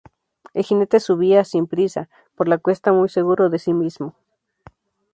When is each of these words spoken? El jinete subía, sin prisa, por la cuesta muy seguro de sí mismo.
El 0.55 0.63
jinete 0.63 0.99
subía, 0.99 1.43
sin 1.45 1.67
prisa, 1.67 2.09
por 2.33 2.47
la 2.47 2.57
cuesta 2.57 2.91
muy 2.91 3.07
seguro 3.07 3.51
de 3.51 3.59
sí 3.59 3.71
mismo. 3.71 4.15